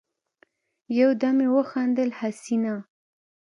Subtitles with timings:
[0.99, 2.75] يودم يې وخندل: حسينه!